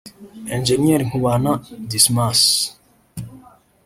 [0.53, 0.63] Eng
[1.07, 1.53] Nkubana
[1.91, 2.39] Dismas